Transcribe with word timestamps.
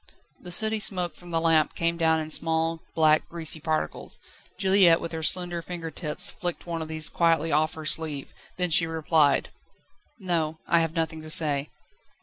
The 0.41 0.49
sooty 0.51 0.79
smoke 0.79 1.15
from 1.15 1.29
the 1.29 1.39
lamp 1.39 1.75
came 1.75 1.95
down 1.95 2.19
in 2.21 2.31
small, 2.31 2.81
black, 2.95 3.29
greasy 3.29 3.59
particles; 3.59 4.19
Juliette 4.57 4.99
with 4.99 5.11
her 5.11 5.21
slender 5.21 5.61
finger 5.61 5.91
tips 5.91 6.31
flicked 6.31 6.65
one 6.65 6.81
of 6.81 6.87
these 6.87 7.07
quietly 7.07 7.51
off 7.51 7.75
her 7.75 7.85
sleeve, 7.85 8.33
then 8.57 8.71
she 8.71 8.87
replied: 8.87 9.49
"No; 10.17 10.57
I 10.67 10.79
have 10.79 10.95
nothing 10.95 11.21
to 11.21 11.29
say." 11.29 11.69